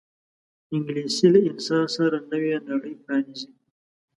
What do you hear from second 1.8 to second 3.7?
سره نوې نړۍ پرانیزي